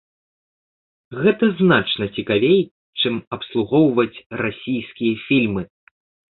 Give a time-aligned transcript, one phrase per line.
[1.25, 2.59] Гэта значна цікавей,
[3.03, 5.63] чым абслугоўваць расійскія фільмы.